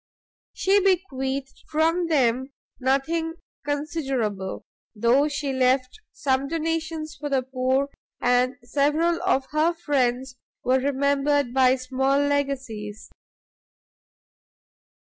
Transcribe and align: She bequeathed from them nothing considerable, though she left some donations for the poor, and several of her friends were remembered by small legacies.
She 0.53 0.79
bequeathed 0.79 1.61
from 1.69 2.07
them 2.07 2.53
nothing 2.79 3.35
considerable, 3.63 4.65
though 4.95 5.27
she 5.27 5.53
left 5.53 5.99
some 6.11 6.47
donations 6.47 7.15
for 7.15 7.29
the 7.29 7.43
poor, 7.43 7.87
and 8.19 8.55
several 8.63 9.21
of 9.23 9.45
her 9.51 9.75
friends 9.75 10.37
were 10.63 10.79
remembered 10.79 11.53
by 11.53 11.75
small 11.75 12.17
legacies. 12.17 13.11